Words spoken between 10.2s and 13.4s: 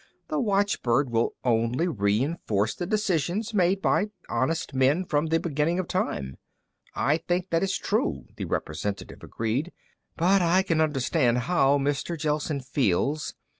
I can understand how Mr. Gelsen feels.